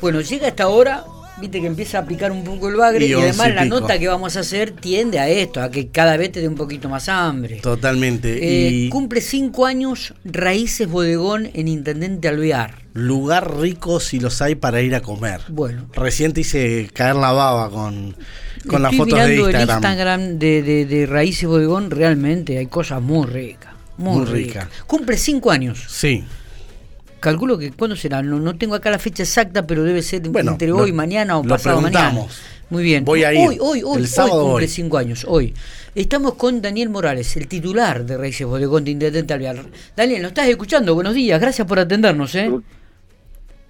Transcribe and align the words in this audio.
Bueno, 0.00 0.20
llega 0.20 0.48
esta 0.48 0.68
hora, 0.68 1.04
viste 1.40 1.60
que 1.60 1.66
empieza 1.66 1.98
a 1.98 2.04
picar 2.06 2.32
un 2.32 2.42
poco 2.44 2.68
el 2.68 2.76
bagre 2.76 3.06
Y 3.06 3.10
y, 3.10 3.14
además 3.14 3.54
la 3.54 3.62
pico. 3.64 3.80
nota 3.80 3.98
que 3.98 4.08
vamos 4.08 4.36
a 4.36 4.40
hacer 4.40 4.72
tiende 4.72 5.18
a 5.18 5.28
esto, 5.28 5.60
a 5.62 5.70
que 5.70 5.88
cada 5.88 6.16
vez 6.16 6.32
te 6.32 6.40
dé 6.40 6.48
un 6.48 6.54
poquito 6.54 6.88
más 6.88 7.08
hambre. 7.08 7.56
Totalmente. 7.62 8.38
Eh, 8.38 8.70
y 8.70 8.88
Cumple 8.88 9.20
cinco 9.20 9.66
años 9.66 10.14
Raíces 10.24 10.88
Bodegón 10.88 11.50
en 11.54 11.68
Intendente 11.68 12.28
Alvear. 12.28 12.76
lugar 12.94 13.58
rico 13.60 14.00
si 14.00 14.20
los 14.20 14.40
hay 14.42 14.54
para 14.54 14.80
ir 14.82 14.94
a 14.94 15.00
comer. 15.02 15.40
Bueno. 15.48 15.86
Recién 15.94 16.32
te 16.32 16.40
hice 16.42 16.88
caer 16.92 17.16
la 17.16 17.32
baba 17.32 17.70
con, 17.70 18.16
con 18.66 18.82
las 18.82 18.94
fotos 18.96 19.18
de 19.18 19.36
Instagram. 19.36 19.54
el 19.62 19.70
Instagram 19.70 20.38
de, 20.38 20.62
de, 20.62 20.86
de 20.86 21.06
Raíces 21.06 21.48
Bodegón, 21.48 21.90
realmente 21.90 22.58
hay 22.58 22.66
cosas 22.66 23.00
muy 23.02 23.26
ricas. 23.26 23.70
Muy, 23.96 24.16
Muy 24.16 24.24
ricas. 24.26 24.64
rica. 24.64 24.84
Cumple 24.86 25.18
cinco 25.18 25.50
años. 25.50 25.84
Sí. 25.88 26.24
Calculo 27.20 27.58
que 27.58 27.70
cuándo 27.72 27.96
será, 27.96 28.22
no, 28.22 28.40
no 28.40 28.56
tengo 28.56 28.74
acá 28.74 28.90
la 28.90 28.98
fecha 28.98 29.22
exacta, 29.22 29.66
pero 29.66 29.82
debe 29.84 30.00
ser 30.02 30.22
Bueno, 30.28 30.52
entre 30.52 30.68
lo- 30.68 30.78
hoy, 30.78 30.92
mañana 30.92 31.38
o 31.38 31.42
lo 31.42 31.48
pasado 31.50 31.80
mañana. 31.80 32.22
Muy 32.70 32.82
bien. 32.84 33.04
Voy 33.04 33.24
a 33.24 33.32
ir. 33.34 33.46
Hoy, 33.48 33.58
hoy, 33.60 33.82
hoy, 33.82 33.96
El 33.98 34.02
hoy 34.02 34.06
sábado 34.06 34.42
cumple 34.44 34.66
voy. 34.66 34.68
cinco 34.68 34.96
años, 34.98 35.26
hoy. 35.28 35.52
Estamos 35.94 36.34
con 36.34 36.62
Daniel 36.62 36.88
Morales, 36.88 37.36
el 37.36 37.48
titular 37.48 38.04
de 38.06 38.16
Raíces 38.16 38.46
Bodegón 38.46 38.84
de 38.84 38.92
Intendente 38.92 39.34
Alvear. 39.34 39.56
Daniel, 39.96 40.22
¿nos 40.22 40.30
estás 40.30 40.48
escuchando? 40.48 40.94
Buenos 40.94 41.14
días, 41.14 41.40
gracias 41.40 41.66
por 41.66 41.78
atendernos, 41.80 42.34
¿eh? 42.36 42.50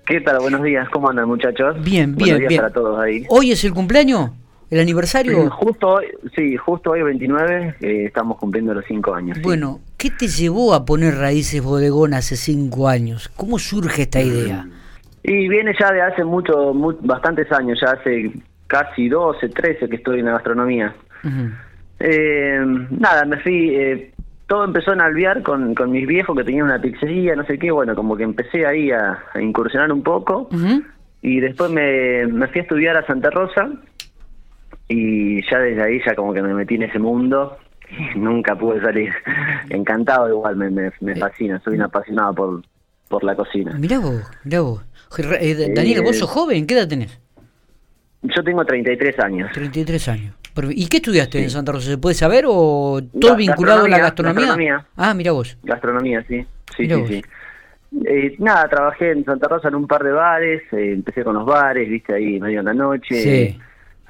¿Qué 0.06 0.20
tal? 0.20 0.38
Buenos 0.40 0.62
días, 0.62 0.88
¿cómo 0.90 1.08
andan 1.08 1.26
muchachos? 1.28 1.76
Bien, 1.82 2.14
Buenos 2.14 2.24
bien, 2.24 2.38
días 2.38 2.48
bien. 2.48 2.60
para 2.60 2.72
todos 2.72 3.00
ahí. 3.00 3.24
¿Hoy 3.30 3.52
es 3.52 3.64
el 3.64 3.72
cumpleaños? 3.72 4.30
¿El 4.70 4.80
aniversario? 4.80 5.50
Justo 5.50 5.88
hoy, 5.88 6.06
sí, 6.36 6.56
justo 6.56 6.90
hoy 6.92 7.02
29 7.02 7.74
eh, 7.80 8.04
estamos 8.06 8.38
cumpliendo 8.38 8.72
los 8.72 8.84
5 8.86 9.14
años. 9.14 9.36
sí. 9.36 9.42
Bueno, 9.42 9.80
¿qué 9.98 10.10
te 10.10 10.28
llevó 10.28 10.74
a 10.74 10.84
poner 10.84 11.16
Raíces 11.16 11.62
Bodegón 11.62 12.14
hace 12.14 12.36
cinco 12.36 12.88
años? 12.88 13.28
¿Cómo 13.36 13.58
surge 13.58 14.02
esta 14.02 14.20
idea? 14.22 14.66
Y 15.24 15.48
viene 15.48 15.74
ya 15.78 15.90
de 15.92 16.02
hace 16.02 16.22
mucho, 16.24 16.72
mu- 16.72 16.96
bastantes 17.00 17.50
años, 17.52 17.80
ya 17.84 17.92
hace 17.92 18.30
casi 18.68 19.08
12, 19.08 19.48
13 19.48 19.88
que 19.88 19.96
estoy 19.96 20.20
en 20.20 20.26
la 20.26 20.32
gastronomía. 20.32 20.94
Eh, 21.98 22.60
nada, 22.90 23.24
me 23.26 23.36
fui, 23.38 23.74
eh, 23.74 24.12
todo 24.46 24.64
empezó 24.64 24.92
en 24.92 25.00
Alvear 25.02 25.42
con, 25.42 25.74
con 25.74 25.90
mis 25.90 26.06
viejos 26.06 26.36
que 26.36 26.44
tenían 26.44 26.66
una 26.66 26.80
pizzería, 26.80 27.34
no 27.36 27.44
sé 27.44 27.58
qué, 27.58 27.70
bueno, 27.70 27.94
como 27.94 28.16
que 28.16 28.22
empecé 28.22 28.64
ahí 28.66 28.90
a, 28.90 29.18
a 29.34 29.40
incursionar 29.42 29.92
un 29.92 30.02
poco. 30.02 30.48
Y 31.22 31.40
después 31.40 31.70
me, 31.70 32.26
me 32.26 32.46
fui 32.48 32.60
a 32.60 32.62
estudiar 32.62 32.96
a 32.96 33.06
Santa 33.06 33.28
Rosa 33.30 33.68
y 34.90 35.40
ya 35.50 35.58
desde 35.58 35.82
ahí 35.82 36.00
ya 36.04 36.14
como 36.14 36.34
que 36.34 36.42
me 36.42 36.52
metí 36.52 36.74
en 36.74 36.82
ese 36.82 36.98
mundo 36.98 37.56
y 38.14 38.18
nunca 38.18 38.56
pude 38.56 38.80
salir. 38.80 39.12
Encantado 39.70 40.28
igual, 40.28 40.56
me, 40.56 40.68
me, 40.70 40.90
me 41.00 41.16
fascina, 41.16 41.60
soy 41.64 41.74
un 41.76 41.82
apasionado 41.82 42.34
por, 42.34 42.62
por 43.08 43.24
la 43.24 43.34
cocina. 43.36 43.72
Mirá 43.78 43.98
vos, 44.00 44.22
mirá 44.44 44.60
vos. 44.60 44.84
Eh, 45.40 45.72
Daniel, 45.74 46.02
¿vos 46.02 46.16
Eh, 46.16 46.20
sos 46.20 46.28
joven? 46.30 46.66
¿Qué 46.66 46.74
edad 46.74 46.88
tenés? 46.88 47.18
Yo 48.22 48.42
tengo 48.44 48.64
33 48.64 49.18
años. 49.20 49.50
33 49.52 50.08
años. 50.08 50.34
¿Y 50.70 50.88
qué 50.88 50.98
estudiaste 50.98 51.42
en 51.42 51.48
Santa 51.48 51.72
Rosa? 51.72 51.90
¿Se 51.90 51.96
puede 51.98 52.14
saber 52.14 52.44
o 52.46 53.00
todo 53.18 53.32
Ga- 53.32 53.36
vinculado 53.36 53.84
a 53.84 53.88
la 53.88 53.98
gastronomía? 53.98 54.40
gastronomía. 54.46 54.86
Ah, 54.96 55.14
mira 55.14 55.32
vos. 55.32 55.56
Gastronomía, 55.62 56.22
sí. 56.28 56.44
Sí, 56.76 56.82
Mirá 56.82 56.96
sí, 56.96 57.00
vos. 57.00 57.10
sí. 57.10 57.22
Eh, 58.06 58.34
nada, 58.38 58.68
trabajé 58.68 59.12
en 59.12 59.24
Santa 59.24 59.48
Rosa 59.48 59.68
en 59.68 59.74
un 59.76 59.86
par 59.86 60.04
de 60.04 60.12
bares, 60.12 60.62
eh, 60.72 60.92
empecé 60.92 61.24
con 61.24 61.34
los 61.34 61.46
bares, 61.46 61.88
viste, 61.88 62.14
ahí 62.14 62.38
medio 62.38 62.60
en 62.60 62.66
la 62.66 62.74
noche, 62.74 63.14
Sí. 63.14 63.58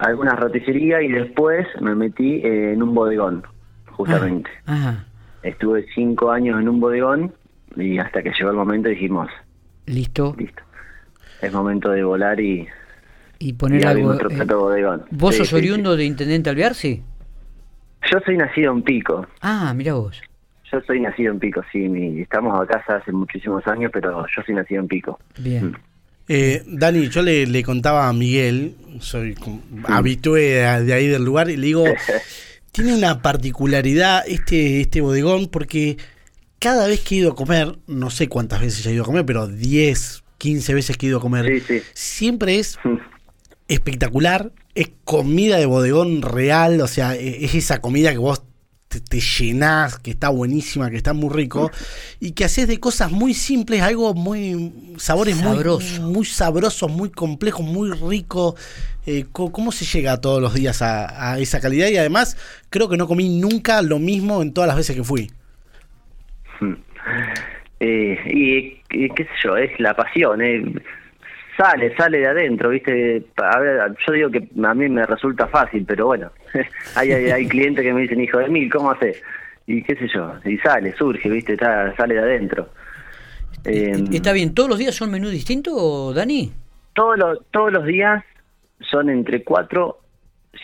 Algunas 0.01 0.39
roticerías 0.39 1.03
y 1.03 1.09
después 1.09 1.67
me 1.81 1.95
metí 1.95 2.37
eh, 2.45 2.73
en 2.73 2.83
un 2.83 2.95
bodegón, 2.95 3.45
justamente. 3.91 4.51
Ajá. 4.67 5.05
Estuve 5.43 5.87
cinco 5.95 6.31
años 6.31 6.61
en 6.61 6.69
un 6.69 6.81
bodegón 6.81 7.33
y 7.77 7.99
hasta 7.99 8.23
que 8.23 8.31
llegó 8.37 8.51
el 8.51 8.57
momento 8.57 8.89
dijimos, 8.89 9.29
Listo. 9.87 10.35
listo, 10.39 10.63
es 11.41 11.53
momento 11.53 11.91
de 11.91 12.03
volar 12.05 12.39
y, 12.41 12.67
Y 13.39 13.49
y 13.49 13.53
poner 13.55 13.87
abrir 13.87 14.05
algo. 14.05 14.09
nuestro 14.09 14.31
eh, 14.31 14.37
propio 14.37 14.61
bodegón. 14.61 15.05
¿Vos 15.11 15.35
Sí, 15.35 15.39
sos 15.39 15.49
sí, 15.49 15.55
oriundo 15.57 15.97
de 15.97 16.05
Intendente 16.05 16.51
Alvear? 16.51 16.75
Sí. 16.75 17.03
Yo 18.11 18.19
soy 18.25 18.37
nacido 18.37 18.73
en 18.73 18.83
Pico. 18.83 19.27
Ah, 19.41 19.73
mira 19.75 19.95
vos. 19.95 20.21
Yo 20.73 20.81
soy 20.83 21.01
nacido 21.01 21.33
en 21.33 21.39
Pico, 21.39 21.63
sí. 21.73 21.89
Mi, 21.89 22.21
estamos 22.21 22.59
acá 22.61 22.83
ya 22.89 22.97
hace 22.97 23.13
muchísimos 23.13 23.67
años, 23.67 23.91
pero 23.93 24.25
yo 24.35 24.43
soy 24.45 24.55
nacido 24.55 24.81
en 24.81 24.89
Pico. 24.89 25.19
Bien. 25.39 25.77
Eh, 26.33 26.63
Dani, 26.67 27.09
yo 27.09 27.23
le, 27.23 27.45
le 27.47 27.63
contaba 27.65 28.09
a 28.09 28.13
Miguel, 28.13 28.77
soy 29.01 29.35
habitué 29.89 30.43
de, 30.43 30.85
de 30.85 30.93
ahí 30.95 31.09
del 31.09 31.25
lugar, 31.25 31.51
y 31.51 31.57
le 31.57 31.67
digo, 31.67 31.85
tiene 32.73 32.95
una 32.95 33.21
particularidad 33.21 34.23
este, 34.29 34.81
este 34.81 35.01
bodegón, 35.01 35.49
porque 35.49 35.97
cada 36.61 36.87
vez 36.87 37.01
que 37.01 37.17
he 37.17 37.19
ido 37.19 37.33
a 37.33 37.35
comer, 37.35 37.77
no 37.89 38.11
sé 38.11 38.29
cuántas 38.29 38.61
veces 38.61 38.87
he 38.87 38.93
ido 38.93 39.03
a 39.03 39.07
comer, 39.07 39.27
pero 39.27 39.49
10, 39.49 40.23
15 40.39 40.75
veces 40.75 40.97
que 40.97 41.07
he 41.07 41.09
ido 41.09 41.19
a 41.19 41.23
comer, 41.23 41.47
Sí, 41.47 41.65
sí. 41.67 41.83
siempre 41.95 42.61
es 42.61 42.79
espectacular, 43.69 44.53
es 44.75 44.91
comida 45.05 45.57
de 45.59 45.67
bodegón 45.67 46.23
real, 46.23 46.81
o 46.81 46.87
sea, 46.87 47.17
e- 47.17 47.45
es 47.45 47.55
esa 47.57 47.81
comida 47.81 48.13
que 48.13 48.19
vos 48.19 48.43
te, 48.91 49.01
te 49.01 49.21
llenás, 49.21 50.01
que 50.01 50.11
está 50.11 50.31
buenísima, 50.31 50.91
que 50.91 50.97
está 50.97 51.13
muy 51.13 51.33
rico, 51.33 51.71
y 52.19 52.33
que 52.33 52.45
haces 52.45 52.67
de 52.67 52.81
cosas 52.81 53.13
muy 53.13 53.35
simples, 53.35 53.83
algo 53.83 54.15
muy, 54.15 54.73
sabores 54.99 55.37
Sabroso. 55.37 56.03
muy, 56.03 56.13
muy 56.13 56.25
sabrosos, 56.25 56.91
muy 56.91 57.11
complejos, 57.11 57.65
muy 57.65 57.93
ricos. 57.93 58.55
Eh, 59.07 59.27
¿Cómo 59.33 59.71
se 59.71 59.85
llega 59.85 60.21
todos 60.21 60.43
los 60.43 60.55
días 60.55 60.83
a, 60.83 61.33
a 61.33 61.39
esa 61.39 61.61
calidad? 61.61 61.89
Y 61.89 61.97
además, 61.99 62.37
creo 62.69 62.89
que 62.89 62.97
no 62.97 63.07
comí 63.07 63.29
nunca 63.41 63.81
lo 63.81 64.01
mismo 64.01 64.43
en 64.43 64.53
todas 64.53 64.67
las 64.67 64.77
veces 64.77 64.97
que 64.97 65.05
fui. 65.05 65.31
Eh, 67.83 68.19
y, 68.27 68.83
y 68.91 69.09
qué 69.15 69.25
sé 69.25 69.31
yo, 69.43 69.57
es 69.57 69.71
la 69.81 69.95
pasión, 69.97 70.43
eh. 70.43 70.63
Sale, 71.63 71.95
sale 71.97 72.19
de 72.19 72.27
adentro, 72.27 72.71
¿viste? 72.71 73.25
A 73.37 73.59
ver, 73.59 73.95
yo 74.07 74.13
digo 74.13 74.31
que 74.31 74.49
a 74.65 74.75
mí 74.75 74.89
me 74.89 75.05
resulta 75.07 75.47
fácil, 75.49 75.85
pero 75.87 76.07
bueno, 76.07 76.31
hay, 76.97 77.13
hay, 77.13 77.31
hay 77.31 77.47
clientes 77.49 77.85
que 77.85 77.93
me 77.93 78.03
dicen, 78.03 78.21
hijo 78.21 78.39
de 78.39 78.49
mil, 78.49 78.71
¿cómo 78.71 78.91
haces? 78.91 79.23
Y 79.67 79.83
qué 79.83 79.95
sé 79.97 80.09
yo, 80.13 80.35
y 80.45 80.57
sale, 80.59 80.95
surge, 80.97 81.29
¿viste? 81.29 81.53
Está, 81.53 81.95
sale 81.97 82.15
de 82.15 82.21
adentro. 82.21 82.69
Eh, 83.65 83.93
¿Está 84.13 84.33
bien? 84.33 84.55
¿Todos 84.55 84.71
los 84.71 84.79
días 84.79 84.95
son 84.95 85.11
menú 85.11 85.29
distinto, 85.29 86.13
Dani? 86.15 86.51
todos, 86.95 87.19
los, 87.19 87.39
todos 87.51 87.73
los 87.73 87.85
días 87.87 88.25
son 88.81 89.11
entre 89.11 89.45
4, 89.45 89.99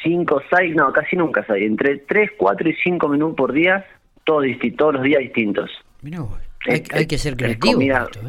5, 0.03 0.43
6, 0.57 0.75
no, 0.75 0.93
casi 0.93 1.17
nunca 1.17 1.45
6, 1.47 1.63
entre 1.65 1.99
3, 1.99 2.31
4 2.37 2.69
y 2.71 2.75
5 2.83 3.09
menús 3.09 3.35
por 3.37 3.53
día, 3.53 3.85
todos, 4.25 4.45
todos 4.77 4.95
los 4.95 5.03
días 5.03 5.21
distintos. 5.21 5.71
Mirá 6.03 6.21
vos. 6.21 6.39
Hay, 6.67 6.77
Es- 6.85 6.93
hay 6.95 7.07
que 7.07 7.19
ser 7.19 7.33
es 7.35 7.39
creativo. 7.39 7.75
comida- 7.75 8.09
con 8.13 8.27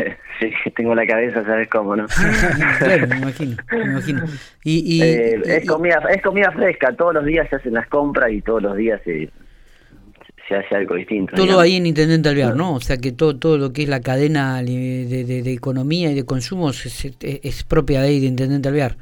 ¿eh? 0.00 0.16
sí, 0.40 0.50
tengo 0.76 0.94
la 0.94 1.06
cabeza, 1.06 1.44
¿sabes 1.44 1.68
cómo, 1.68 1.96
no? 1.96 2.06
claro, 2.78 3.06
me 3.08 3.16
imagino, 3.18 3.56
me 3.72 3.84
imagino. 3.84 4.24
Y, 4.64 4.96
y- 4.98 5.02
Eh, 5.02 5.42
y- 5.44 5.50
es 5.50 5.66
comida 5.66 6.02
es 6.14 6.22
comida 6.22 6.50
fresca, 6.52 6.92
todos 6.96 7.14
los 7.14 7.24
días 7.24 7.48
se 7.50 7.56
hacen 7.56 7.74
las 7.74 7.86
compras 7.88 8.30
y 8.32 8.42
todos 8.42 8.62
los 8.62 8.76
días 8.76 9.00
se, 9.04 9.30
se 10.48 10.54
hace 10.56 10.74
algo 10.76 10.94
distinto. 10.94 11.34
todo 11.34 11.44
digamos. 11.44 11.64
ahí 11.64 11.76
en 11.76 11.86
Intendente 11.86 12.28
Alvear, 12.28 12.54
¿no? 12.56 12.74
O 12.74 12.80
sea 12.80 12.96
que 12.98 13.12
todo 13.12 13.36
todo 13.38 13.58
lo 13.58 13.72
que 13.72 13.82
es 13.82 13.88
la 13.88 14.00
cadena 14.00 14.62
de, 14.62 15.06
de- 15.24 15.42
de 15.42 15.52
economía 15.52 16.10
y 16.10 16.14
de 16.14 16.24
consumo 16.24 16.70
es, 16.70 16.86
es- 16.86 17.16
es 17.20 17.64
propia 17.64 18.00
de 18.02 18.08
ahí 18.08 18.20
de 18.20 18.26
Intendente 18.26 18.68
Alvear. 18.68 18.96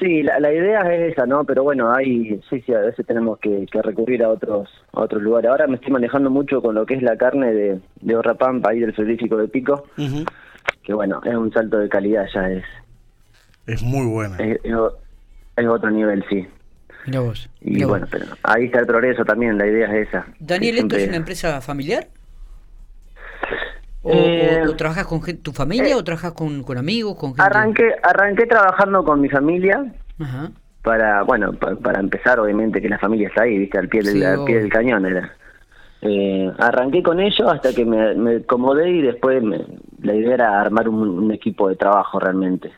Sí, 0.00 0.24
la, 0.24 0.40
la 0.40 0.52
idea 0.52 0.80
es 0.92 1.12
esa, 1.12 1.24
¿no? 1.24 1.44
Pero 1.44 1.62
bueno, 1.62 1.94
hay, 1.94 2.40
sí, 2.50 2.60
sí, 2.66 2.74
a 2.74 2.80
veces 2.80 3.06
tenemos 3.06 3.38
que, 3.38 3.64
que 3.70 3.80
recurrir 3.80 4.24
a 4.24 4.28
otros 4.28 4.68
a 4.92 5.00
otros 5.02 5.22
lugares. 5.22 5.48
Ahora 5.48 5.68
me 5.68 5.76
estoy 5.76 5.92
manejando 5.92 6.30
mucho 6.30 6.60
con 6.60 6.74
lo 6.74 6.84
que 6.84 6.94
es 6.94 7.02
la 7.02 7.16
carne 7.16 7.52
de, 7.54 7.78
de 8.00 8.16
Horrapampa, 8.16 8.70
ahí 8.70 8.80
del 8.80 8.92
frigorífico 8.92 9.36
de 9.38 9.46
Pico, 9.48 9.84
Ujú. 9.96 10.24
Que 10.82 10.92
bueno, 10.94 11.20
es 11.24 11.34
un 11.34 11.52
salto 11.52 11.78
de 11.78 11.88
calidad 11.88 12.26
ya, 12.34 12.48
es, 12.50 12.64
Es 13.66 13.82
muy 13.82 14.06
buena. 14.06 14.36
es, 14.38 14.60
es 14.62 14.74
o- 14.74 14.96
es 15.56 15.66
otro 15.66 15.90
nivel, 15.90 16.24
sí. 16.28 16.46
Mira 17.06 17.20
vos. 17.20 17.48
Y 17.60 17.84
bueno, 17.84 18.06
vos. 18.06 18.10
pero 18.10 18.26
ahí 18.42 18.64
está 18.66 18.80
el 18.80 18.86
progreso 18.86 19.24
también, 19.24 19.56
la 19.58 19.66
idea 19.66 19.86
es 19.94 20.08
esa. 20.08 20.26
Daniel, 20.40 20.78
¿esto 20.78 20.96
es 20.96 21.08
una 21.08 21.16
empresa 21.16 21.60
familiar? 21.60 22.06
¿O, 24.02 24.10
Eh, 24.12 24.62
o- 24.66 24.70
o 24.70 24.76
trabajas 24.76 25.06
con 25.06 25.20
tu 25.38 25.52
familia 25.52 25.90
eh, 25.92 25.94
o 25.94 26.04
trabajas 26.04 26.32
con, 26.32 26.62
con 26.62 26.76
amigos? 26.76 27.16
Con 27.16 27.30
gente? 27.30 27.42
Arranqué, 27.42 27.94
arranqué 28.02 28.46
trabajando 28.46 29.02
con 29.04 29.20
mi 29.20 29.28
familia, 29.30 29.82
Ajá. 30.20 30.50
para 30.82 31.22
bueno 31.22 31.54
pa- 31.54 31.74
para 31.76 32.00
empezar 32.00 32.38
obviamente 32.38 32.82
que 32.82 32.88
la 32.90 32.98
familia 32.98 33.28
está 33.28 33.44
ahí 33.44 33.56
viste 33.58 33.78
al 33.78 33.88
pie 33.88 34.02
del, 34.02 34.12
Sí, 34.14 34.24
al 34.24 34.44
pie 34.44 34.58
del 34.60 34.68
cañón 34.70 35.06
era 35.06 35.32
Eh, 36.02 36.52
arranqué 36.58 37.02
con 37.02 37.18
ello 37.18 37.48
hasta 37.48 37.72
que 37.72 37.86
me, 37.86 38.14
me 38.14 38.36
acomodé 38.36 38.90
y 38.90 39.00
después 39.00 39.42
me- 39.42 39.64
la 40.04 40.14
idea 40.14 40.34
era 40.34 40.60
armar 40.60 40.88
un, 40.88 41.08
un 41.08 41.32
equipo 41.32 41.68
de 41.68 41.76
trabajo 41.76 42.18
realmente 42.20 42.70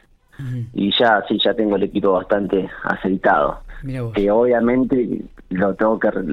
y 0.75 0.90
ya 0.99 1.23
sí 1.28 1.38
ya 1.43 1.55
tengo 1.55 1.76
el 1.76 1.82
equipo 1.84 2.12
bastante 2.12 2.69
aceitado 2.84 3.61
Mira 3.82 4.02
vos. 4.02 4.12
que 4.14 4.31
obviamente 4.31 5.23
lo 5.50 5.75
tengo 5.75 5.99
que 5.99 6.11
re- 6.11 6.25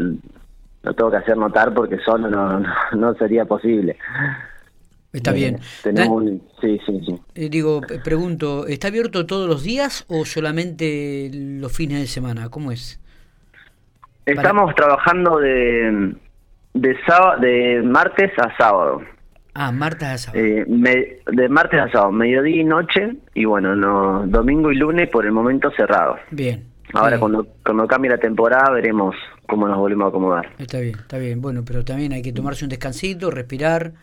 lo 0.83 0.93
tengo 0.93 1.09
que 1.11 1.17
hacer 1.17 1.37
notar 1.37 1.73
porque 1.73 1.97
solo 1.99 2.29
no, 2.29 2.59
no, 2.59 2.69
no 2.95 3.13
sería 3.15 3.45
posible 3.45 3.97
Está 5.13 5.29
Eh, 5.31 5.35
bien. 5.35 5.59
tenemos 5.83 6.23
Dan- 6.23 6.33
un- 6.33 6.41
sí 6.59 6.79
sí 6.85 6.99
sí 7.05 7.21
eh, 7.35 7.47
digo, 7.49 7.81
pregunto, 8.03 8.65
¿está 8.67 8.87
abierto 8.89 9.25
todos 9.25 9.47
los 9.47 9.61
días 9.63 10.05
o 10.09 10.25
solamente 10.25 11.29
los 11.33 11.71
fines 11.71 11.99
de 12.01 12.07
semana? 12.07 12.49
¿Cómo 12.49 12.71
es? 12.71 12.99
Estamos 14.25 14.73
trabajando 14.75 15.37
de 15.39 16.15
de 16.73 16.97
sábado, 17.05 17.39
de 17.41 17.81
martes 17.83 18.31
a 18.39 18.55
sábado. 18.57 19.01
Ah, 19.55 19.71
martes 19.71 20.07
a 20.07 20.17
sábado. 20.17 20.43
Eh, 20.43 20.65
me- 20.67 21.17
de 21.31 21.49
martes 21.49 21.79
a 21.79 21.89
sábado, 21.91 22.11
mediodía 22.11 22.61
y 22.61 22.63
noche, 22.63 23.15
y 23.35 23.45
bueno, 23.45 23.75
no, 23.75 24.25
domingo 24.27 24.71
y 24.71 24.75
lunes 24.77 25.09
por 25.09 25.25
el 25.25 25.31
momento 25.31 25.69
cerrado. 25.77 26.15
Bien. 26.31 26.63
Ahora 26.93 27.19
cuando, 27.19 27.47
cuando 27.65 27.87
cambie 27.87 28.11
la 28.11 28.17
temporada 28.19 28.69
veremos 28.71 29.15
cómo 29.47 29.67
nos 29.67 29.77
volvemos 29.77 30.05
a 30.05 30.09
acomodar. 30.09 30.49
Está 30.59 30.79
bien, 30.79 30.95
está 30.99 31.17
bien. 31.17 31.41
Bueno, 31.41 31.63
pero 31.65 31.83
también 31.83 32.13
hay 32.13 32.21
que 32.21 32.31
tomarse 32.33 32.65
un 32.65 32.69
descansito, 32.69 33.31
respirar, 33.31 33.93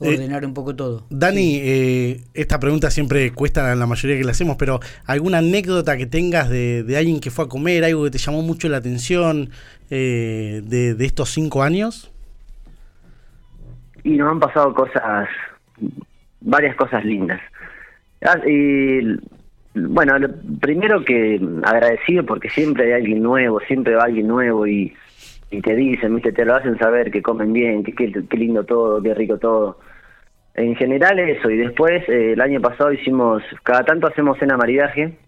Eh, 0.00 0.08
ordenar 0.14 0.44
un 0.44 0.52
poco 0.52 0.76
todo. 0.76 1.06
Dani, 1.08 1.56
eh, 1.62 2.20
esta 2.34 2.60
pregunta 2.60 2.90
siempre 2.90 3.32
cuesta 3.32 3.72
a 3.72 3.74
la 3.74 3.86
mayoría 3.86 4.18
que 4.18 4.24
la 4.24 4.32
hacemos, 4.32 4.56
pero 4.58 4.80
¿alguna 5.06 5.38
anécdota 5.38 5.96
que 5.96 6.04
tengas 6.04 6.50
de, 6.50 6.82
de 6.82 6.96
alguien 6.98 7.20
que 7.20 7.30
fue 7.30 7.46
a 7.46 7.48
comer, 7.48 7.82
algo 7.84 8.04
que 8.04 8.10
te 8.10 8.18
llamó 8.18 8.42
mucho 8.42 8.68
la 8.68 8.76
atención 8.76 9.48
eh, 9.88 10.60
de, 10.64 10.94
de 10.94 11.04
estos 11.06 11.30
cinco 11.30 11.62
años? 11.62 12.12
Y 14.06 14.16
nos 14.16 14.30
han 14.30 14.38
pasado 14.38 14.72
cosas, 14.72 15.28
varias 16.40 16.76
cosas 16.76 17.04
lindas. 17.04 17.40
Ah, 18.22 18.38
y, 18.46 19.00
bueno, 19.74 20.16
lo- 20.18 20.30
primero 20.60 21.04
que 21.04 21.40
agradecido 21.64 22.24
porque 22.24 22.48
siempre 22.48 22.84
hay 22.86 22.92
alguien 23.02 23.20
nuevo, 23.22 23.58
siempre 23.66 23.96
va 23.96 24.04
alguien 24.04 24.28
nuevo 24.28 24.64
y, 24.66 24.94
y 25.50 25.60
te 25.60 25.74
dicen, 25.74 26.14
¿viste? 26.14 26.30
te 26.32 26.44
lo 26.44 26.54
hacen 26.54 26.78
saber 26.78 27.10
que 27.10 27.20
comen 27.20 27.52
bien, 27.52 27.82
que 27.82 27.92
qué 27.94 28.36
lindo 28.36 28.62
todo, 28.64 29.02
qué 29.02 29.12
rico 29.12 29.38
todo. 29.38 29.80
En 30.54 30.76
general 30.76 31.18
eso, 31.18 31.50
y 31.50 31.56
después 31.56 32.08
eh, 32.08 32.32
el 32.34 32.40
año 32.40 32.60
pasado 32.60 32.92
hicimos, 32.92 33.42
cada 33.64 33.84
tanto 33.84 34.06
hacemos 34.06 34.38
cena 34.38 34.56
maridaje 34.56 35.18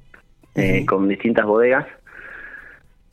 eh, 0.55 0.87
con 0.87 1.09
distintas 1.09 1.45
bodegas. 1.47 1.87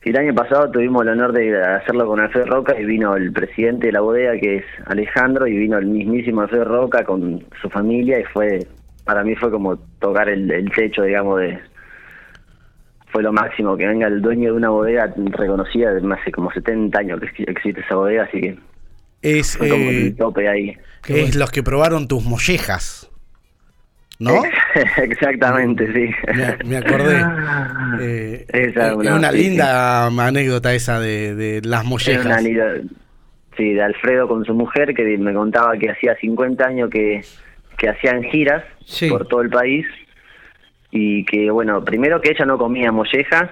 Y 0.06 0.10
el 0.10 0.16
año 0.18 0.34
pasado 0.36 0.70
tuvimos 0.70 1.02
el 1.02 1.08
honor 1.08 1.32
de 1.32 1.60
hacerlo 1.60 2.06
con 2.06 2.20
Alfredo 2.20 2.46
Roca 2.46 2.78
y 2.80 2.84
vino 2.84 3.16
el 3.16 3.32
presidente 3.32 3.88
de 3.88 3.92
la 3.92 4.02
bodega 4.02 4.38
que 4.40 4.58
es 4.58 4.64
Alejandro 4.86 5.48
y 5.48 5.56
vino 5.58 5.78
el 5.78 5.86
mismísimo 5.86 6.42
Alfredo 6.42 6.64
Roca 6.64 7.02
con 7.04 7.44
su 7.60 7.68
familia 7.70 8.20
y 8.20 8.24
fue, 8.26 8.60
para 9.04 9.24
mí 9.24 9.34
fue 9.34 9.50
como 9.50 9.76
tocar 9.98 10.28
el, 10.28 10.48
el 10.48 10.70
techo, 10.70 11.02
digamos, 11.02 11.40
de... 11.40 11.58
Fue 13.08 13.20
lo 13.24 13.32
máximo, 13.32 13.76
que 13.76 13.84
venga 13.84 14.06
el 14.06 14.22
dueño 14.22 14.52
de 14.52 14.56
una 14.56 14.68
bodega 14.70 15.12
reconocida 15.16 15.92
de 15.92 16.14
hace 16.14 16.30
como 16.30 16.52
70 16.52 16.96
años 17.00 17.18
que 17.18 17.26
exi- 17.26 17.50
existe 17.50 17.80
esa 17.80 17.96
bodega, 17.96 18.22
así 18.24 18.40
que 18.40 18.58
Es, 19.22 19.60
eh, 19.60 20.06
el 20.06 20.16
tope 20.16 20.48
ahí. 20.48 20.76
Es 21.08 21.10
bueno. 21.10 21.38
los 21.40 21.50
que 21.50 21.64
probaron 21.64 22.06
tus 22.06 22.24
mollejas, 22.24 23.05
¿no? 24.18 24.42
Exactamente, 24.96 25.92
sí. 25.92 26.10
Me, 26.34 26.68
me 26.70 26.76
acordé. 26.78 27.24
Eh, 28.00 28.46
Esa 28.48 28.88
es 28.88 28.94
una- 28.96 29.16
una 29.16 29.30
sí, 29.32 29.36
sí. 29.38 29.42
linda 29.48 30.06
anécdota 30.06 30.74
esa 30.74 31.00
de, 31.00 31.34
de 31.34 31.60
las 31.64 31.84
mollejas. 31.84 32.24
una 32.24 32.38
sí, 33.56 33.72
de 33.72 33.82
Alfredo 33.82 34.28
con 34.28 34.44
su 34.44 34.54
mujer 34.54 34.94
que 34.94 35.02
me 35.18 35.32
contaba 35.32 35.76
que 35.78 35.90
hacía 35.90 36.14
50 36.16 36.64
años 36.66 36.90
que, 36.90 37.22
que 37.78 37.88
hacían 37.88 38.22
giras 38.24 38.62
Sí. 38.84 39.08
por 39.08 39.26
todo 39.26 39.40
el 39.42 39.50
país 39.50 39.84
y 40.90 41.24
que, 41.24 41.50
bueno, 41.50 41.84
primero 41.84 42.20
que 42.20 42.30
ella 42.30 42.44
no 42.44 42.56
comía 42.58 42.92
mollejas 42.92 43.50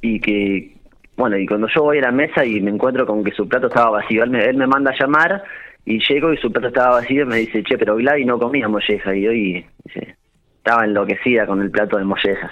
y 0.00 0.20
que, 0.20 0.74
bueno, 1.16 1.36
y 1.36 1.46
cuando 1.46 1.68
yo 1.74 1.82
voy 1.82 1.98
a 1.98 2.02
la 2.02 2.12
mesa 2.12 2.44
y 2.44 2.60
me 2.60 2.70
encuentro 2.70 3.06
con 3.06 3.22
que 3.22 3.32
su 3.32 3.46
plato 3.48 3.66
estaba 3.66 3.90
vacío, 3.90 4.24
él 4.24 4.30
me, 4.30 4.44
él 4.44 4.56
me 4.56 4.66
manda 4.66 4.90
a 4.92 4.98
llamar 4.98 5.42
y 5.86 5.98
llego 6.08 6.32
y 6.32 6.36
su 6.38 6.50
plato 6.50 6.68
estaba 6.68 6.96
vacío 7.00 7.22
y 7.22 7.26
me 7.26 7.36
dice, 7.38 7.62
che, 7.62 7.76
pero 7.78 7.96
Gladys 7.96 8.26
no 8.26 8.38
comía 8.38 8.68
mollejas 8.68 9.14
y 9.16 9.26
hoy 9.26 9.66
dice, 9.84 10.16
estaba 10.58 10.84
enloquecida 10.86 11.46
con 11.46 11.60
el 11.60 11.70
plato 11.70 11.98
de 11.98 12.04
mollejas. 12.04 12.50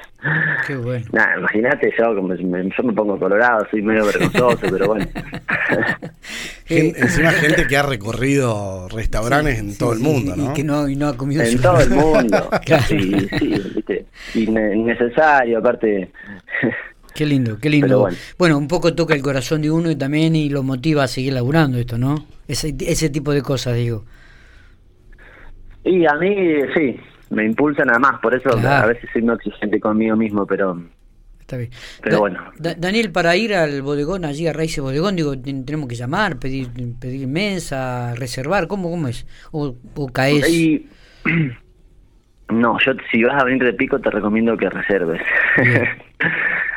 Qué 0.67 0.77
bueno. 0.77 1.05
Nada, 1.13 1.39
imagínate, 1.39 1.93
yo, 1.99 2.15
como 2.15 2.29
me, 2.29 2.37
yo 2.37 2.83
me 2.85 2.93
pongo 2.93 3.19
colorado, 3.19 3.67
soy 3.71 3.81
medio 3.83 4.05
vergonzoso, 4.05 4.59
pero 4.71 4.87
bueno. 4.89 5.07
Gen- 6.67 6.95
encima 6.97 7.31
gente 7.33 7.67
que 7.67 7.77
ha 7.77 7.83
recorrido 7.83 8.89
restaurantes 8.89 9.59
en 9.59 9.77
todo 9.77 9.93
el 9.93 9.99
mundo, 10.01 10.35
y- 10.37 10.39
¿no? 10.39 10.51
Y 10.51 10.55
que 10.55 10.65
no, 10.65 10.89
y 10.89 10.97
no 10.97 11.09
ha 11.09 11.17
comido 11.17 11.43
en 11.43 11.49
su- 11.57 11.63
todo 11.63 11.81
el 11.81 11.91
mundo. 11.91 12.49
Claro. 12.65 12.85
Sí, 12.85 13.29
sí, 13.39 13.63
viste. 13.75 14.07
Inne- 14.35 14.75
Innecesario, 14.77 15.59
aparte. 15.59 16.11
Qué 17.15 17.27
lindo, 17.27 17.59
qué 17.61 17.69
lindo. 17.71 18.01
Bueno. 18.01 18.17
bueno. 18.39 18.59
un 18.59 18.69
poco 18.69 18.95
toca 18.95 19.15
el 19.15 19.23
corazón 19.23 19.63
de 19.63 19.71
uno 19.71 19.91
y 19.91 19.97
también 19.97 20.35
y 20.35 20.49
lo 20.49 20.63
motiva 20.63 21.05
a 21.05 21.09
seguir 21.09 21.33
laburando 21.35 21.79
esto, 21.79 21.99
¿no? 21.99 22.27
Ese, 22.49 22.75
ese 22.81 23.11
tipo 23.11 23.33
de 23.33 23.43
cosas, 23.43 23.77
digo. 23.77 24.05
y 25.85 26.07
a 26.07 26.15
mí, 26.15 26.35
sí, 26.75 26.97
me 27.31 27.45
impulsa 27.45 27.85
nada 27.85 27.99
más, 27.99 28.21
por 28.21 28.35
eso 28.35 28.51
Claro. 28.51 28.85
a 28.85 28.87
veces 28.87 29.09
soy 29.13 29.23
muy 29.23 29.35
exigente 29.35 29.79
conmigo 29.81 30.17
mismo, 30.17 30.47
pero 30.47 30.81
Está 31.41 31.57
bien. 31.57 31.71
Pero 32.03 32.21
bueno. 32.21 32.41
Da- 32.57 32.75
Daniel, 32.77 33.11
para 33.11 33.37
ir 33.37 33.53
al 33.55 33.83
bodegón, 33.83 34.25
allí 34.25 34.47
a 34.47 34.53
Raíces 34.55 34.83
Bodegón, 34.83 35.17
digo, 35.17 35.37
ten- 35.39 35.67
tenemos 35.67 35.89
que 35.89 35.97
llamar, 35.97 36.39
pedir 36.39 36.69
pedir 36.99 37.27
mesa, 37.27 38.15
reservar, 38.15 38.69
¿cómo, 38.69 38.91
cómo 38.91 39.09
es? 39.09 39.27
O, 39.51 39.75
o 39.97 40.07
caes. 40.09 40.49
Y, 40.49 40.89
no, 42.49 42.79
yo 42.87 42.93
si 43.11 43.23
vas 43.25 43.43
a 43.43 43.45
venir 43.45 43.65
de 43.65 43.73
pico 43.75 43.99
te 44.01 44.09
recomiendo 44.11 44.57
que 44.57 44.71
reserves. 44.71 45.21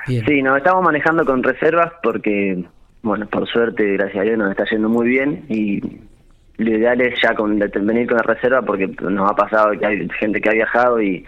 Bien. 0.07 0.25
Sí, 0.25 0.41
nos 0.41 0.57
estamos 0.57 0.83
manejando 0.83 1.25
con 1.25 1.41
reservas 1.43 1.91
porque, 2.03 2.63
bueno, 3.01 3.27
por 3.27 3.47
suerte, 3.47 3.93
gracias 3.93 4.17
a 4.17 4.23
Dios, 4.23 4.37
nos 4.37 4.51
está 4.51 4.65
yendo 4.69 4.89
muy 4.89 5.07
bien 5.07 5.45
y 5.49 5.81
lo 6.57 6.71
ideal 6.77 7.01
es 7.01 7.19
ya 7.21 7.33
con 7.35 7.57
venir 7.59 8.07
con 8.07 8.17
la 8.17 8.23
reserva 8.23 8.61
porque 8.61 8.87
nos 8.87 9.29
ha 9.29 9.35
pasado 9.35 9.71
que 9.77 9.85
hay 9.85 10.07
gente 10.19 10.39
que 10.39 10.49
ha 10.49 10.53
viajado 10.53 11.01
y, 11.01 11.25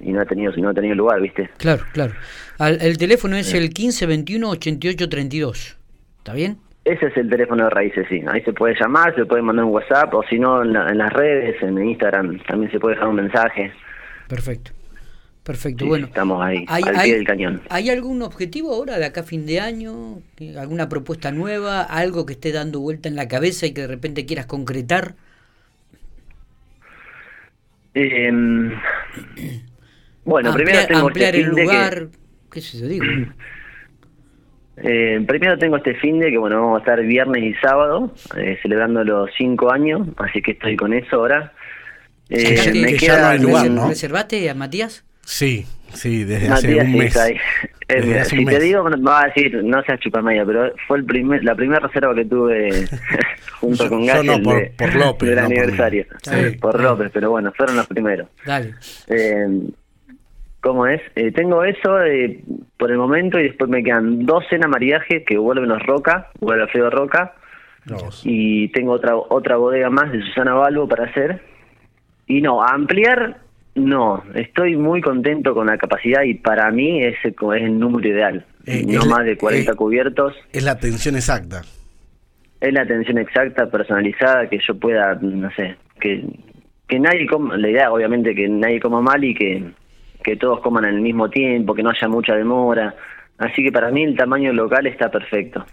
y 0.00 0.12
no 0.12 0.20
ha 0.20 0.24
tenido 0.24 0.52
no 0.56 0.68
ha 0.68 0.74
tenido 0.74 0.94
lugar, 0.94 1.20
¿viste? 1.20 1.50
Claro, 1.58 1.82
claro. 1.92 2.12
Al- 2.58 2.80
el 2.80 2.96
teléfono 2.98 3.36
es 3.36 3.52
el 3.54 3.62
1521 3.64 4.48
8832. 4.50 5.76
¿Está 6.18 6.32
bien? 6.34 6.58
Ese 6.84 7.06
es 7.06 7.16
el 7.16 7.30
teléfono 7.30 7.64
de 7.64 7.70
Raíces, 7.70 8.06
sí. 8.10 8.22
Ahí 8.28 8.42
se 8.42 8.52
puede 8.52 8.74
llamar, 8.78 9.14
se 9.14 9.24
puede 9.24 9.40
mandar 9.42 9.64
un 9.64 9.72
WhatsApp 9.72 10.12
o 10.14 10.22
si 10.28 10.38
no 10.38 10.62
en, 10.62 10.74
la- 10.74 10.88
en 10.90 10.98
las 10.98 11.12
redes, 11.12 11.60
en 11.62 11.82
Instagram, 11.82 12.38
también 12.46 12.70
se 12.70 12.78
puede 12.78 12.94
dejar 12.94 13.08
un 13.08 13.16
mensaje. 13.16 13.72
Perfecto. 14.28 14.70
Perfecto. 15.44 15.84
Sí, 15.84 15.88
bueno, 15.90 16.06
estamos 16.06 16.42
ahí, 16.42 16.64
¿hay, 16.68 16.82
al 16.86 16.96
hay- 16.96 17.04
pie 17.10 17.14
del 17.16 17.26
cañón. 17.26 17.62
¿Hay 17.68 17.90
algún 17.90 18.22
objetivo 18.22 18.72
ahora 18.74 18.98
de 18.98 19.04
acá 19.04 19.20
a 19.20 19.24
fin 19.24 19.44
de 19.46 19.60
año? 19.60 20.20
¿Alguna 20.58 20.88
propuesta 20.88 21.30
nueva? 21.32 21.82
¿Algo 21.82 22.24
que 22.26 22.32
esté 22.32 22.50
dando 22.50 22.80
vuelta 22.80 23.08
en 23.10 23.14
la 23.16 23.28
cabeza 23.28 23.66
y 23.66 23.74
que 23.74 23.82
de 23.82 23.86
repente 23.88 24.24
quieras 24.24 24.46
concretar? 24.46 25.14
Eh, 27.94 28.30
bueno, 30.24 30.52
primero 30.54 30.78
Ampliar- 30.80 30.88
tengo 30.88 31.06
ampliar 31.08 31.34
este 31.36 31.48
el 31.48 31.54
que- 31.54 31.62
lugar. 31.62 32.08
¿Qué 32.50 32.60
sé 32.60 32.78
yo 32.80 32.88
digo? 32.88 33.04
Eh, 34.76 35.24
primero 35.28 35.56
tengo 35.56 35.76
este 35.76 35.94
fin 35.94 36.18
de 36.18 36.32
que 36.32 36.36
bueno 36.36 36.56
vamos 36.60 36.78
a 36.78 36.78
estar 36.80 37.00
viernes 37.00 37.44
y 37.44 37.54
sábado 37.64 38.12
eh, 38.36 38.58
celebrando 38.60 39.04
los 39.04 39.30
cinco 39.38 39.70
años, 39.72 40.08
así 40.16 40.42
que 40.42 40.50
estoy 40.50 40.74
con 40.74 40.92
eso 40.92 41.14
ahora. 41.14 41.52
Eh, 42.28 42.56
¿Sacaste- 42.56 42.72
que- 42.72 42.80
me 42.80 42.92
que 42.94 43.06
ya 43.06 43.20
no 43.20 43.26
hay 43.28 43.38
queda 43.38 43.46
lugar, 43.48 43.70
¿no? 43.70 43.88
¿Reservaste 43.88 44.50
a 44.50 44.54
Matías? 44.56 45.04
Sí, 45.24 45.66
sí, 45.92 46.24
desde 46.24 46.48
hace 46.48 46.76
un 46.76 46.92
mes. 46.96 47.16
Eh, 47.86 48.00
mira, 48.02 48.24
si 48.24 48.38
te 48.38 48.44
mes. 48.46 48.62
digo, 48.62 48.82
me 48.82 48.96
va 48.96 49.24
a 49.24 49.26
decir, 49.26 49.62
no 49.62 49.82
seas 49.82 50.00
chupamedia, 50.00 50.46
pero 50.46 50.72
fue 50.88 50.96
el 50.96 51.04
primer, 51.04 51.44
la 51.44 51.54
primera 51.54 51.80
reserva 51.86 52.14
que 52.14 52.24
tuve 52.24 52.70
junto 53.60 53.84
Yo- 53.84 53.90
con 53.90 54.06
Gabriel 54.06 54.38
no, 54.38 54.42
por- 54.42 54.56
de- 54.58 54.70
por 54.70 54.94
López, 54.94 55.28
del 55.28 55.36
no 55.36 55.42
por 55.42 55.50
mí. 55.50 55.58
aniversario. 55.58 56.06
Sí. 56.22 56.56
Por 56.58 56.80
López, 56.80 57.10
pero 57.12 57.28
bueno, 57.30 57.52
fueron 57.54 57.76
los 57.76 57.86
primeros. 57.86 58.28
Dale. 58.46 58.72
Eh, 59.08 59.68
¿Cómo 60.62 60.86
es? 60.86 61.02
Eh, 61.14 61.30
tengo 61.32 61.62
eso 61.62 62.00
eh, 62.02 62.40
por 62.78 62.90
el 62.90 62.96
momento 62.96 63.38
y 63.38 63.42
después 63.42 63.68
me 63.68 63.82
quedan 63.82 64.24
dos 64.24 64.44
cenas 64.48 64.70
maridaje 64.70 65.22
que 65.22 65.36
vuelven 65.36 65.68
los 65.68 65.82
Roca, 65.82 66.30
vuelve 66.40 66.62
Alfredo 66.62 66.88
Roca 66.88 67.34
y 68.24 68.68
tengo 68.68 68.92
otra 68.92 69.14
otra 69.14 69.56
bodega 69.58 69.90
más 69.90 70.10
de 70.10 70.22
Susana 70.22 70.54
Balbo 70.54 70.88
para 70.88 71.04
hacer. 71.04 71.42
Y 72.26 72.40
no, 72.40 72.62
a 72.62 72.70
ampliar, 72.72 73.40
no, 73.74 74.22
estoy 74.34 74.76
muy 74.76 75.00
contento 75.00 75.52
con 75.52 75.66
la 75.66 75.76
capacidad 75.76 76.22
y 76.22 76.34
para 76.34 76.70
mí 76.70 77.02
ese 77.02 77.28
es 77.28 77.62
el 77.62 77.78
número 77.78 78.08
ideal. 78.08 78.46
Eh, 78.66 78.84
no 78.86 79.04
más 79.06 79.24
de 79.24 79.36
40 79.36 79.70
eh, 79.70 79.74
cubiertos. 79.74 80.34
Es 80.52 80.62
la 80.62 80.72
atención 80.72 81.16
exacta. 81.16 81.62
Es 82.60 82.72
la 82.72 82.82
atención 82.82 83.18
exacta, 83.18 83.66
personalizada, 83.66 84.48
que 84.48 84.58
yo 84.66 84.78
pueda, 84.78 85.14
no 85.20 85.50
sé, 85.50 85.76
que, 86.00 86.24
que 86.86 86.98
nadie 86.98 87.26
coma, 87.26 87.56
la 87.56 87.68
idea 87.68 87.92
obviamente 87.92 88.34
que 88.34 88.48
nadie 88.48 88.80
coma 88.80 89.02
mal 89.02 89.22
y 89.22 89.34
que, 89.34 89.64
que 90.22 90.36
todos 90.36 90.60
coman 90.60 90.84
al 90.84 91.00
mismo 91.00 91.28
tiempo, 91.28 91.74
que 91.74 91.82
no 91.82 91.90
haya 91.90 92.08
mucha 92.08 92.34
demora. 92.36 92.94
Así 93.38 93.62
que 93.64 93.72
para 93.72 93.90
mí 93.90 94.04
el 94.04 94.16
tamaño 94.16 94.52
local 94.52 94.86
está 94.86 95.10
perfecto. 95.10 95.66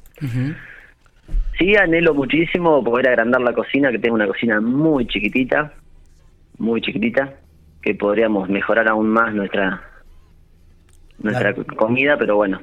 Sí, 1.57 1.75
anhelo 1.75 2.15
muchísimo 2.15 2.83
poder 2.83 3.09
agrandar 3.09 3.41
la 3.41 3.53
cocina, 3.53 3.91
que 3.91 3.99
tengo 3.99 4.15
una 4.15 4.27
cocina 4.27 4.59
muy 4.59 5.05
chiquitita, 5.05 5.71
muy 6.57 6.81
chiquitita, 6.81 7.35
que 7.81 7.95
podríamos 7.95 8.49
mejorar 8.49 8.87
aún 8.87 9.09
más 9.09 9.33
nuestra 9.33 9.81
nuestra 11.19 11.53
Claro. 11.53 11.65
comida, 11.77 12.17
pero 12.17 12.35
bueno, 12.35 12.61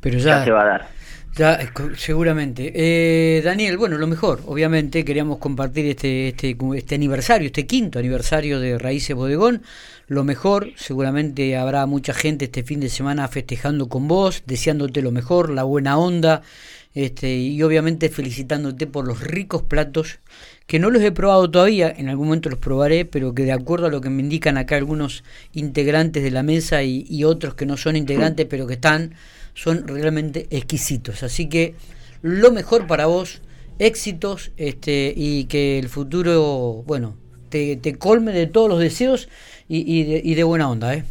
Pero 0.00 0.18
ya 0.18 0.36
ya, 0.36 0.44
se 0.44 0.50
va 0.50 0.62
a 0.62 0.66
dar. 0.66 0.88
ya, 1.36 1.58
seguramente. 1.96 2.72
Eh, 2.74 3.42
Daniel, 3.42 3.76
bueno, 3.78 3.98
lo 3.98 4.06
mejor, 4.06 4.42
obviamente, 4.46 5.04
queríamos 5.04 5.38
compartir 5.38 5.86
este, 5.86 6.28
este, 6.28 6.56
este 6.76 6.94
aniversario, 6.94 7.46
este 7.46 7.66
quinto 7.66 7.98
aniversario 7.98 8.60
de 8.60 8.78
Raíces 8.78 9.14
Bodegón. 9.16 9.62
Lo 10.08 10.24
mejor, 10.24 10.72
seguramente 10.76 11.56
habrá 11.56 11.86
mucha 11.86 12.14
gente 12.14 12.46
este 12.46 12.62
fin 12.64 12.80
de 12.80 12.88
semana 12.88 13.28
festejando 13.28 13.88
con 13.88 14.08
vos, 14.08 14.42
deseándote 14.46 15.02
lo 15.02 15.12
mejor, 15.12 15.50
la 15.50 15.64
buena 15.64 15.98
onda, 15.98 16.42
Este, 16.98 17.36
y 17.36 17.62
obviamente 17.62 18.08
felicitándote 18.08 18.88
por 18.88 19.06
los 19.06 19.20
ricos 19.20 19.62
platos 19.62 20.18
que 20.66 20.80
no 20.80 20.90
los 20.90 21.00
he 21.00 21.12
probado 21.12 21.48
todavía, 21.48 21.94
en 21.96 22.08
algún 22.08 22.26
momento 22.26 22.50
los 22.50 22.58
probaré, 22.58 23.04
pero 23.04 23.34
que 23.34 23.44
de 23.44 23.52
acuerdo 23.52 23.86
a 23.86 23.90
lo 23.90 24.00
que 24.00 24.10
me 24.10 24.20
indican 24.20 24.58
acá 24.58 24.74
algunos 24.74 25.22
integrantes 25.52 26.24
de 26.24 26.32
la 26.32 26.42
mesa 26.42 26.82
y, 26.82 27.22
otros 27.22 27.54
que 27.54 27.66
no 27.66 27.76
son 27.76 27.94
integrantes, 27.94 28.46
pero 28.50 28.66
que 28.66 28.74
están, 28.74 29.14
son 29.54 29.86
realmente 29.86 30.48
exquisitos. 30.50 31.22
Así 31.22 31.48
que 31.48 31.76
lo 32.20 32.50
mejor 32.50 32.88
para 32.88 33.06
vos, 33.06 33.42
éxitos 33.78 34.50
este, 34.56 35.14
y 35.16 35.44
que 35.44 35.78
el 35.78 35.88
futuro, 35.88 36.82
bueno, 36.84 37.14
te, 37.48 37.78
colme 37.96 38.32
de 38.32 38.48
todos 38.48 38.68
los 38.68 38.80
deseos 38.80 39.28
y, 39.68 39.84
y, 39.86 40.02
de, 40.02 40.20
y 40.24 40.34
de 40.34 40.42
buena 40.42 40.68
onda, 40.68 40.94
¿eh? 40.94 41.04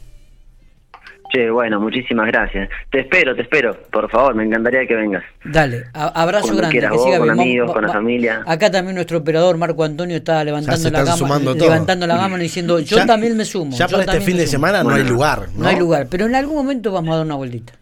Che, 1.34 1.50
bueno, 1.50 1.79
muchísimas 1.81 2.27
gracias. 2.27 2.69
Te 2.89 3.01
espero, 3.01 3.36
te 3.36 3.41
espero. 3.41 3.75
Por 3.91 4.10
favor, 4.10 4.34
me 4.34 4.46
encantaría 4.46 4.88
que 4.88 4.96
vengas. 4.96 5.24
Dale, 5.43 5.84
abrazo 5.93 6.43
Cuando 6.46 6.57
grande. 6.62 6.72
quieras 6.72 6.91
que 6.91 6.98
vos, 6.98 7.05
siga 7.05 7.17
con 7.17 7.27
bien. 7.27 7.39
Amigos, 7.41 7.69
va- 7.69 7.74
con 7.74 7.84
la 7.88 7.93
familia. 7.93 8.43
Acá 8.46 8.72
también 8.72 8.96
nuestro 8.96 9.17
operador 9.17 9.57
Marco 9.57 9.84
Antonio 9.84 10.15
está 10.15 10.41
levantando 10.46 10.77
se 10.77 10.89
la 10.89 11.00
están 11.03 11.19
gama, 11.27 11.39
levantando 11.53 12.07
la 12.07 12.15
mano 12.15 12.38
y 12.38 12.41
diciendo 12.43 12.79
yo 12.79 12.98
Ya- 12.98 13.05
también 13.05 13.36
me 13.36 13.43
sumo. 13.43 13.75
Ya 13.75 13.88
para 13.89 14.03
este 14.03 14.22
fin 14.22 14.38
de 14.38 14.48
sumo". 14.48 14.51
semana 14.67 14.84
no 14.84 14.91
hay 14.96 15.03
lugar. 15.03 15.48
No 15.57 15.67
hay 15.67 15.75
lugar, 15.77 16.07
pero 16.10 16.25
en 16.27 16.36
algún 16.36 16.55
momento 16.55 16.93
vamos 16.93 17.13
a 17.13 17.17
dar 17.17 17.25
una 17.25 17.36
vueltita. 17.36 17.74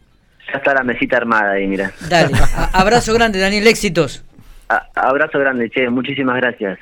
Ya 0.51 0.57
está 0.57 0.73
la 0.73 0.83
mesita 0.83 1.17
armada 1.17 1.51
ahí, 1.51 1.67
mira. 1.67 1.91
Dale, 2.09 2.33
abrazo 2.73 3.13
grande, 3.13 3.39
Daniel, 3.39 3.67
éxitos. 3.67 4.23
A- 4.69 4.87
abrazo 4.95 5.37
grande, 5.37 5.69
che, 5.69 5.87
muchísimas 5.89 6.37
gracias. 6.37 6.73